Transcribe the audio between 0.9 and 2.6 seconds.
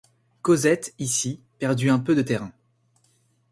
ici perdit un peu de terrain.